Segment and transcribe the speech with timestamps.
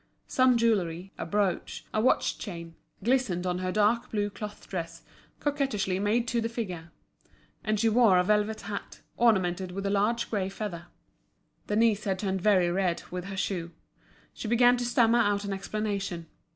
[0.25, 5.03] Some jewellery, a brooch, a watch chain, glistened on her dark blue cloth dress,
[5.39, 6.91] coquettishly made to the figure;
[7.63, 10.87] and she wore a velvet hat, ornamented with a large grey feather.
[11.67, 13.73] Denise had turned very red, with her shoe.
[14.33, 16.25] She began to stammer out an explanation.